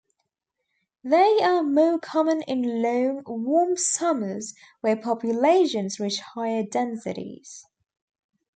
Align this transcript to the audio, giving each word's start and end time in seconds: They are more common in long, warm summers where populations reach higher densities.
They 1.03 1.41
are 1.43 1.61
more 1.61 1.99
common 1.99 2.41
in 2.47 2.81
long, 2.81 3.21
warm 3.27 3.77
summers 3.77 4.55
where 4.79 4.97
populations 4.97 5.99
reach 5.99 6.19
higher 6.21 6.63
densities. 6.63 7.67